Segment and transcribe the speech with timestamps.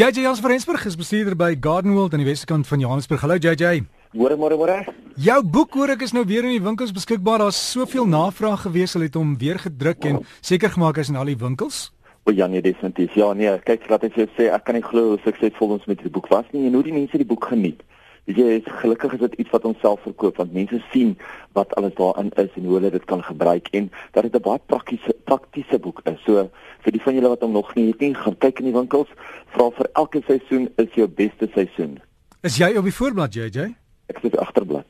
[0.00, 3.20] JJ Jans van Rensburg is bestuurder by Garden World aan die Wesekant van Johannesburg.
[3.20, 3.82] Hallo JJ.
[4.16, 4.76] Môre môre môre.
[5.20, 7.42] Jou boek hoor ek is nou weer in die winkels beskikbaar.
[7.42, 11.28] Daar's soveel navraag gewees, hulle het hom weer gedruk en seker gemaak hy's in al
[11.28, 11.90] die winkels.
[12.24, 13.12] O ja nee, definitief.
[13.20, 15.84] Ja nee, kyk wat ek vir jou sê, ek kan nie glo hoe suksesvol ons
[15.90, 17.84] met die boek was nie en hoe die mense die boek geniet.
[18.30, 21.16] Jy, is gelukkig is dit iets wat ons self verkoop want mense sien
[21.58, 24.60] wat alles daarin is en hoe hulle dit kan gebruik en dat dit 'n baie
[24.66, 26.20] praktiese praktiese boek is.
[26.26, 26.50] So
[26.84, 29.08] vir die van julle wat hom nog nie het nie, gaan kyk in die winkels.
[29.54, 31.98] Vra vir elke seisoen is jou beste seisoen.
[32.42, 33.74] Is jy op die voorblad JJ?
[34.10, 34.86] Ek sit agterblad.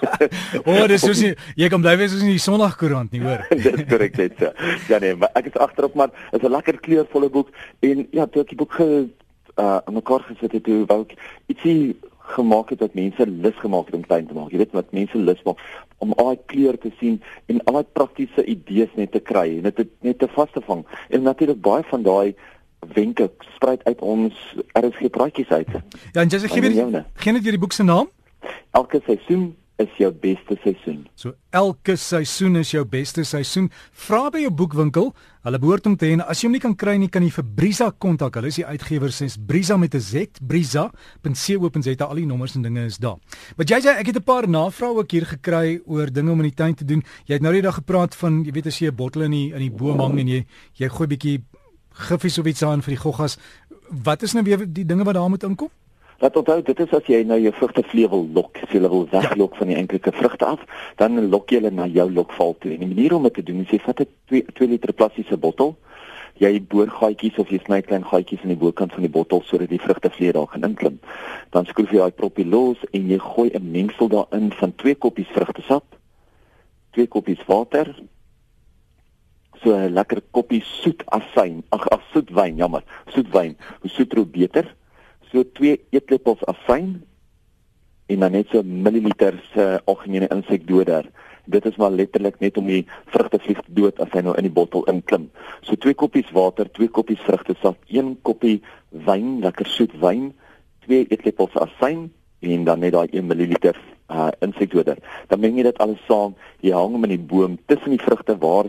[0.66, 3.42] o, oh, dis soos jy, jy kan bly wees soos in die Sondagkoerant nie, hoor.
[3.66, 4.32] dis korrek dit.
[4.38, 4.52] So.
[4.88, 8.42] Ja nee, maar ek is agterop maar is 'n lekker kleurvolle boek en ja, toe
[8.42, 9.08] ek die boek ge
[9.56, 11.14] uh mekaar gesit het, toe wou ek
[11.46, 11.94] ietsie
[12.34, 14.52] gemaak het wat mense lus gemaak het om tuin te maak.
[14.52, 15.62] Jy weet wat mense lus maak
[16.04, 17.20] om al die kleure te sien
[17.52, 20.84] en al die praktiese idees net te kry en dit net te vas te vang.
[21.08, 22.34] En natuurlik baie van daai
[22.94, 24.40] wenke spruit uit ons
[24.76, 25.70] RSG praatjies uit.
[26.12, 28.10] Ja, en jy sê gee net gee net weer die boek se naam.
[28.76, 31.00] Elke seisoen is jou beste seisoen.
[31.18, 33.66] So elke seisoen is jou beste seisoen.
[34.06, 35.10] Vra by jou boekwinkel.
[35.44, 37.46] Hulle behoort om te hê as jy hom nie kan kry nie, kan jy vir
[37.58, 38.38] Brisa kontak.
[38.38, 42.04] Hulle is die uitgewer sies Brisa met 'n Z, brisa.co.za.
[42.06, 43.18] Al die nommers en dinge is daar.
[43.56, 46.54] Maar JJ, ek het 'n paar navrae ook hier gekry oor dinge om in die
[46.54, 47.02] tuin te doen.
[47.26, 49.52] Jy het nou net daag gepraat van, jy weet as jy 'n bottel in die
[49.52, 51.42] in die boom hang en jy jy gooi bietjie
[51.90, 53.38] giffies of iets aan vir die goggas.
[53.90, 55.70] Wat is nou weer die dinge wat daar moet inkom?
[56.18, 59.56] Wat onthou, dit is as jy nou jou vrugtevleuel lok, as jy hulle wil weglok
[59.56, 59.58] ja.
[59.58, 60.60] van die enkelike vrugte af,
[61.00, 62.70] dan lok jy hulle na jou lokval toe.
[62.74, 65.36] En die manier om dit te doen is jy vat 'n 2 2 liter plastiese
[65.36, 65.74] bottel,
[66.38, 69.70] jy boor gaatjies of jy sny klein gaatjies in die bokant van die bottel sodat
[69.70, 71.00] die vrugtevleuel daar kan inklim.
[71.50, 75.30] Dan skroef jy daai proppie los en jy gooi 'n mengsel daarin van 2 koppies
[75.34, 75.84] vrugtesap,
[76.92, 77.94] 2 koppies water,
[79.62, 83.56] so 'n lekker koppie soet asyn, ag ag soet wyn, jammer, soet wyn.
[83.80, 84.74] Hoe soeter hoe beter
[85.34, 86.94] so 2 eetlepels afyn
[88.06, 91.08] en dan net so milliliter se uh, algemene insekdoder.
[91.50, 94.54] Dit is maar letterlik net om die vrugtevlieg te dood as hy nou in die
[94.54, 95.26] bottel inklim.
[95.66, 98.60] So 2 koppies water, 2 koppies vrugtesap, 1 koppie
[99.08, 100.30] wyn, lekker soet wyn,
[100.86, 102.06] 2 eetlepels asyn
[102.44, 103.80] en dan net daai 1 milliliter
[104.12, 105.00] uh insekdoder.
[105.32, 108.36] Dan meng jy dit alles saam, jy hang hom in die boom tussen die vrugte
[108.38, 108.68] waar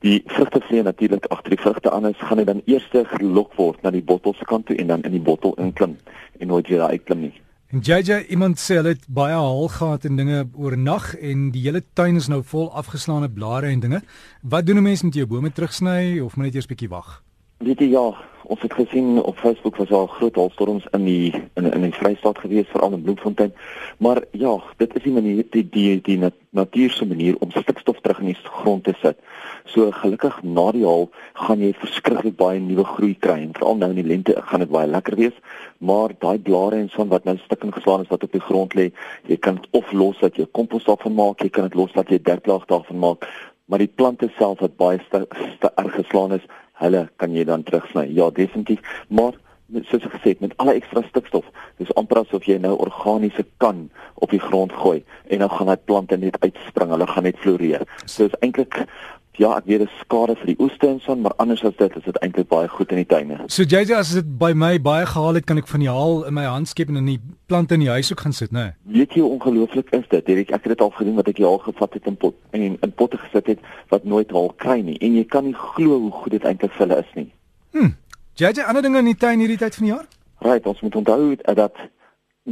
[0.00, 3.90] die vrugtevlee natuurlik agter die vrugte aan is, gaan hy dan eers gelok word na
[3.90, 5.96] die bottel se kant toe en dan in die bottel inklim
[6.38, 7.34] en nooit weer uitklim nie.
[7.70, 11.84] En JJ iemand sê hulle het baie haal gehad en dinge oornag en die hele
[11.94, 14.00] tuin is nou vol afgeslaane blare en dinge.
[14.42, 17.22] Wat doen 'n mens met jou bome terugsny of moet net eers bietjie wag?
[17.58, 21.72] Weet jy ja, ons het gesien op Facebook was daar groot haalstorms in die in
[21.72, 23.52] in die Vrystaat gewees veral in Bloemfontein.
[23.98, 26.18] Maar ja, dit is die manier die die die
[26.50, 29.18] natuur se manier om stikstof terug in die grond te sit.
[29.70, 31.04] So gelukkig na die haal
[31.38, 34.72] gaan jy verskriklik baie nuwe groei kry en veral nou in die lente gaan dit
[34.72, 35.36] baie lekker wees.
[35.78, 38.74] Maar daai blare en son wat nou stik en geslaan is wat op die grond
[38.74, 38.88] lê,
[39.30, 42.10] jy kan dit of los dat jy kompos daarvan maak, jy kan dit los dat
[42.10, 43.28] jy derplaag daarvan maak.
[43.70, 46.50] Maar die plante self wat baie erg geslaan is,
[46.82, 48.08] hulle kan jy dan terugsny.
[48.16, 49.38] Ja, definitief, maar
[49.86, 51.46] soos ek gesê het met alle ekstra stikstof,
[51.78, 53.84] dis amper asof jy nou organiese kan
[54.18, 54.98] op die grond gooi
[55.30, 57.86] en dan gaan daai plante net uitspring, hulle gaan net floreer.
[58.04, 58.82] So is eintlik
[59.38, 62.04] ja, ek weet dit skade vir die oeste en son, maar anders as dit is
[62.04, 63.38] dit eintlik baie goed in die tuine.
[63.46, 66.36] So JJ as dit by my baie gehaal het, kan ek van die haal in
[66.36, 67.18] my hand skep en in die
[67.50, 68.70] plante in die huis ook gaan sit, né?
[68.70, 68.98] Nee?
[68.98, 70.28] Weet jy hoe ongelooflik is dit?
[70.34, 72.66] Ek ek het dit al gedoen wat ek die haal gevat het in pot en
[72.68, 73.64] in, in potte gesit het
[73.94, 76.86] wat nooit haal kry nie en jy kan nie glo hoe goed dit eintlik vir
[76.86, 77.28] hulle is nie.
[77.76, 77.94] Hm.
[78.40, 80.06] JJ ander dinge in die tuin hierdie tyd van die jaar?
[80.40, 81.76] Right, ons moet onthou dat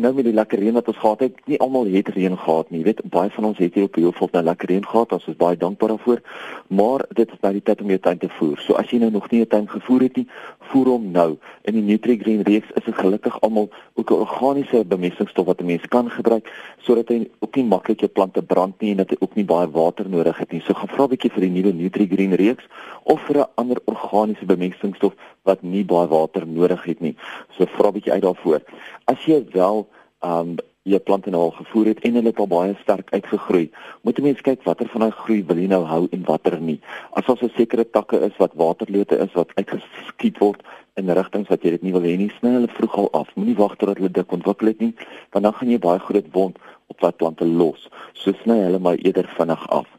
[0.00, 2.80] nou met die lekker reën wat ons gehad het, nie almal het reën gehad nie.
[2.80, 5.26] Jy weet, baie van ons het hier op die hoofveld nou lekker reën gehad, ons
[5.30, 6.22] is baie dankbaar daarvoor.
[6.68, 8.62] Maar dit is nou die tyd om jou tuin te voer.
[8.64, 10.26] So as jy nou nog nie 'n tuin gevoer het nie,
[10.70, 11.36] voer hom nou.
[11.64, 15.86] In die NutriGreen reeks is dit gelukkig almal ook 'n organiese bemestingsstof wat 'n mens
[15.88, 16.48] kan gebruik
[16.78, 19.70] sodat hy ook nie maklik jou plante brand nie en dat hy ook nie baie
[19.70, 20.60] water nodig het nie.
[20.60, 22.64] So gaan vra 'n bietjie vir die nuwe NutriGreen reeks
[23.02, 25.12] of vir 'n ander organiese bemestingsstof
[25.48, 27.14] wat nie baie water nodig het nie.
[27.56, 28.60] So vra 'n bietjie uit daarvoor.
[29.06, 29.86] As jy wel
[30.22, 30.56] um
[30.88, 33.68] jou plante nou al gevoer het en hulle het al baie sterk uitgegroei,
[34.02, 36.80] moet jy mens kyk watter van daai groei wil jy nou hou en watter nie.
[37.12, 40.62] As ons 'n sekere takke is wat waterlote is wat uitgeskiet word
[40.96, 43.28] in rigtings wat jy dit nie wil hê nie, sny hulle vroeg al af.
[43.36, 44.94] Moenie wag tot hulle dik ontwikkel het nie,
[45.32, 46.58] want dan gaan jy baie groot wond
[46.88, 47.88] op wat plante los.
[48.14, 49.97] So sny hulle maar eerder vinnig af.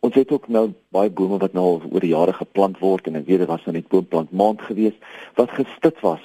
[0.00, 3.24] Ons het ook nou baie bome wat nou oor die jare geplant word en ek
[3.26, 4.94] weet dit was nou net boomplant maand gewees
[5.40, 6.22] wat gestit was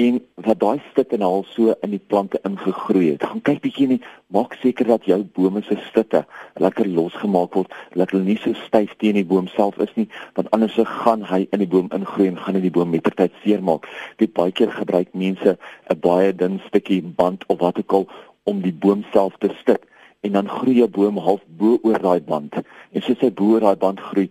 [0.00, 3.26] en wat daai stitte nou al so in die plante ingegroei het.
[3.26, 6.22] Gaan kyk bietjie net, maak seker dat jou bome se stitte
[6.62, 10.06] lekker losgemaak word, dat hulle nie so styf teen die boom self is nie,
[10.38, 13.90] want anders gaan hy in die boom ingroei en gaan hy die boom mettertyd seermaak.
[14.22, 15.58] Dit baie keer gebruik mense
[15.90, 18.08] 'n baie dun stukkie band of wat ook al
[18.44, 19.89] om die boom self te stik
[20.20, 22.54] en dan groei jou boom half bo oor daai band.
[22.92, 24.28] En soos hy bo oor daai band groei,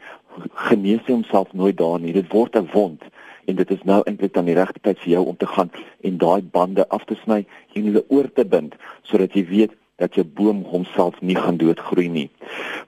[0.69, 2.13] genees hy homself nooit daar nie.
[2.13, 3.03] Dit word 'n wond
[3.45, 5.71] en dit is nou eintlik dan die regte tyd vir jou om te gaan
[6.01, 10.15] en daai bande af te sny en hulle oor te bind sodat jy weet dat
[10.15, 12.30] jou boom homself nie gaan doodgroei nie.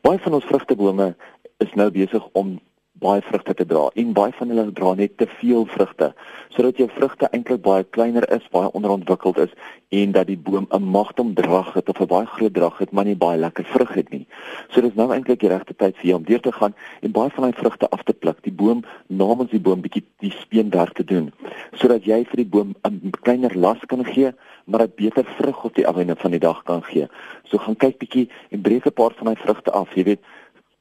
[0.02, 1.16] Baie van ons vrugtebome
[1.58, 2.60] is nou besig om
[3.02, 6.12] baie vrugte te dra en baie van hulle dra net te veel vrugte
[6.54, 9.56] sodat jou vrugte eintlik baie kleiner is, baie onderontwikkeld is
[10.02, 13.06] en dat die boom 'n magtom drag het of 'n baie groot drag het maar
[13.06, 14.28] nie baie lekker vrug het nie.
[14.70, 17.30] So dis nou eintlik die regte tyd vir jou om deur te gaan en baie
[17.30, 21.04] van daai vrugte af te pluk, die boom namens die boom bietjie die speenwerk te
[21.04, 21.32] doen
[21.74, 24.32] sodat jy vir die boom 'n kleiner las kan gee
[24.66, 27.08] maar 'n beter vrug op die einde van die dag kan gee.
[27.44, 30.20] So gaan kyk bietjie en breek 'n paar van daai vrugte af, jy weet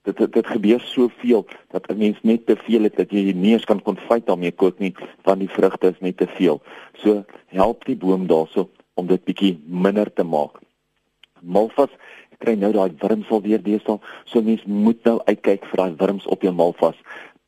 [0.03, 3.53] dit dit, dit gebeur soveel dat 'n mens net te veel het dat jy nie
[3.53, 6.61] eens kan konfyt daarmee kook nie want die vrugte is net te veel.
[6.93, 10.61] So help die boom daarso om dit bietjie minder te maak.
[11.41, 11.91] Malvas
[12.41, 16.27] kry nou daai wurms al weer deesdae, so mens moet nou uitkyk vir daai wurms
[16.27, 16.97] op jou malvas.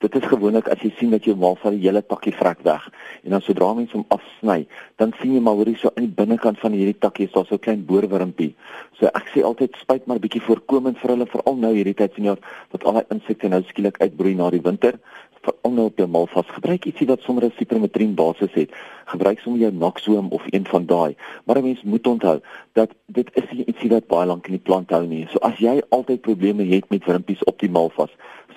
[0.02, 2.88] Dit is gewoonlik as jy sien dat jou malva die hele takkie vrek weg
[3.22, 4.64] en dan sodra mens hom afsny,
[4.98, 7.54] dan sien jy maar hy so aan die binnekant van hierdie takkie is daar so
[7.54, 8.54] 'n klein boorwurmpie.
[8.98, 12.22] So ek sê altyd spuit maar bietjie voorkomend vir hulle veral nou hierdie tyd van
[12.22, 14.98] die jaar wat al daai insekte nou skielik uitbroei na die winter
[15.42, 16.50] veral nou op jou malvas.
[16.56, 18.70] Gebruik ietsie wat sommer 'n sipermetrien basis het.
[19.06, 21.16] Gebruik sommer jou Noxoom of een van daai.
[21.44, 22.40] Maar 'n mens moet onthou
[22.72, 25.26] dat dit is ietsie wat baie lank in die plant hou nie.
[25.30, 28.10] So as jy altyd probleme het met wurmpies op die malvas,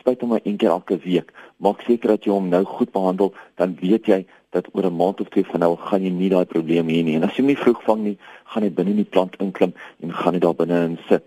[0.05, 1.31] spuit hom maar een keer elke week.
[1.57, 5.21] Maak seker dat jy hom nou goed behandel, dan weet jy dat oor 'n maand
[5.21, 7.15] of twee van nou gaan jy nie daai probleem hê nie.
[7.15, 9.73] En as jy hom nie vroeg vang nie, gaan hy binne in die plant inklim
[10.01, 11.23] en gaan hy daar binne in sit.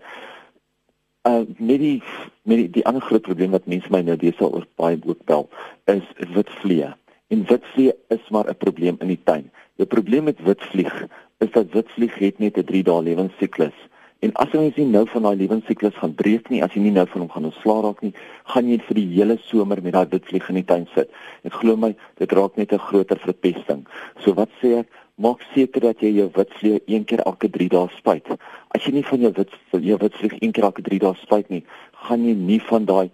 [1.27, 2.01] Uh met die
[2.43, 5.25] met die, die ander groot probleem wat mense my nou dis al oor baie ook
[5.25, 5.49] bel,
[5.85, 6.93] is witvliee.
[7.27, 9.51] En witvliee is maar 'n probleem in die tuin.
[9.75, 13.75] Die probleem met witvlieg is dat witvlieg het net 'n 3 dae lewensiklus.
[14.19, 17.05] En as jy nie nou van daai lewensiklus gaan breek nie, as jy nie nou
[17.07, 18.11] van hom gaan ontslaa raak nie,
[18.51, 21.13] gaan jy vir die hele somer met daai witvlieg in die tuin sit.
[21.47, 23.85] En glo my, dit raak net 'n groter verpesting.
[24.19, 24.89] So wat sê ek?
[25.15, 28.27] Maak seker dat jy jou witvlieg een keer elke 3 dae spuit.
[28.75, 31.63] As jy nie van jou wit jou witvlieg een keer elke 3 dae spuit nie,
[32.03, 33.09] gaan jy nie van daai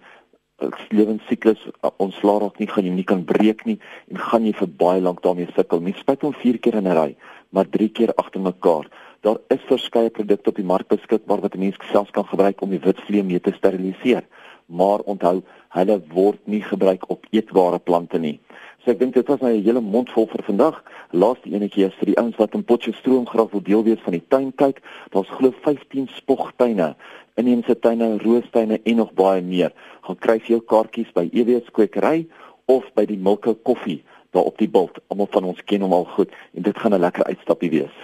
[0.62, 3.78] uh, lewensiklus uh, ontslaa raak nie, gaan jy nie kan breek nie
[4.10, 5.80] en gaan jy vir baie lank daarmee sukkel.
[5.80, 7.16] Mens spuit hom 4 keer in 'n ry,
[7.50, 8.90] maar 3 keer agter mekaar.
[9.20, 12.70] Daar is verskeie produkte op die mark beskikbaar wat 'n mens self kan gebruik om
[12.70, 14.24] die witvlee mee te steriliseer.
[14.66, 18.40] Maar onthou, hulle word nie gebruik op eetbare plante nie.
[18.84, 20.82] So ek dink dit was nou 'n hele mond vol vir vandag.
[21.10, 24.22] Laaste enetjie is vir die ouens wat in Potchefstroom graag wil deel wees van die
[24.28, 24.82] tuin kyk.
[25.10, 26.94] Daar's glo 15 spogtuine,
[27.34, 29.72] inheemse tuine, roostuine en nog baie meer.
[30.02, 32.28] Gaan kry vir jou kaartjies by EWS kwekery
[32.66, 34.98] of by die Milke Koffie daar op die bult.
[35.08, 37.96] Almal van ons ken hom al goed en dit gaan 'n lekker uitstappie wees.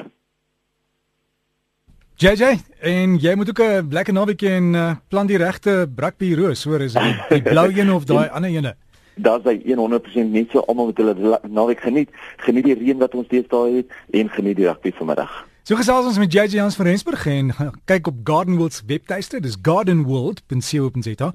[2.17, 6.64] JJ, en jy moet ook 'n lekker naweek en uh, plan die regte brakbie roos,
[6.64, 8.75] hoor, is dit die blou een of daai ander ene?
[9.14, 12.09] Daar's hy 100% net so almal wat hulle naweek geniet.
[12.37, 15.47] Geniet die reën wat ons deesdae het en geniet die rugby vanmiddag.
[15.62, 17.53] So gesels ons met JJ Jans van Rensburg en
[17.91, 21.32] kyk op Garden World se webtuiste, dis gardenworld.co.za.